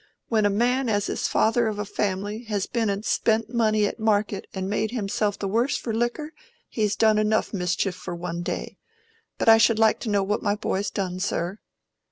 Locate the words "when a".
0.29-0.49